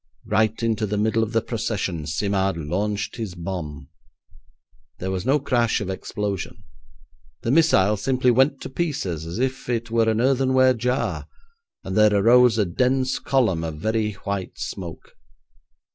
Right 0.25 0.63
into 0.63 0.87
the 0.87 0.97
middle 0.97 1.21
of 1.21 1.31
the 1.31 1.43
procession 1.43 2.07
Simard 2.07 2.57
launched 2.57 3.17
his 3.17 3.35
bomb. 3.35 3.87
There 4.97 5.11
was 5.11 5.27
no 5.27 5.37
crash 5.37 5.79
of 5.79 5.91
explosion. 5.91 6.63
The 7.43 7.51
missile 7.51 7.97
simply 7.97 8.31
went 8.31 8.61
to 8.61 8.69
pieces 8.71 9.27
as 9.27 9.37
if 9.37 9.69
it 9.69 9.91
were 9.91 10.09
an 10.09 10.19
earthenware 10.19 10.73
jar, 10.73 11.27
and 11.83 11.95
there 11.95 12.15
arose 12.15 12.57
a 12.57 12.65
dense 12.65 13.19
column 13.19 13.63
of 13.63 13.75
very 13.77 14.13
white 14.13 14.57
smoke. 14.57 15.13